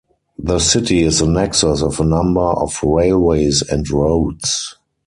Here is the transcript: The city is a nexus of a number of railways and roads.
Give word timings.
The 0.39 0.57
city 0.57 1.03
is 1.03 1.21
a 1.21 1.29
nexus 1.29 1.83
of 1.83 1.99
a 1.99 2.03
number 2.03 2.41
of 2.41 2.81
railways 2.81 3.61
and 3.61 3.87
roads. 3.87 4.75